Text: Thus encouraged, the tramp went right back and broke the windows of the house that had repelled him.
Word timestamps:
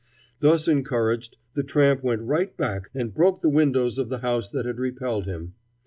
Thus 0.39 0.67
encouraged, 0.67 1.37
the 1.53 1.61
tramp 1.61 2.03
went 2.03 2.23
right 2.23 2.57
back 2.57 2.89
and 2.95 3.13
broke 3.13 3.43
the 3.43 3.49
windows 3.49 3.99
of 3.99 4.09
the 4.09 4.17
house 4.25 4.49
that 4.49 4.65
had 4.65 4.79
repelled 4.79 5.27
him. 5.27 5.53